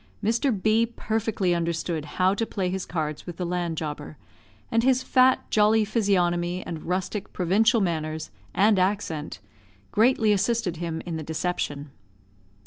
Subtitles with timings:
[0.23, 0.49] Mr.
[0.59, 4.17] B perfectly understood how to play his cards with the land jobber;
[4.71, 9.37] and his fat, jolly physiognomy, and rustic, provincial manners and accent,
[9.91, 11.91] greatly assisted him in the deception.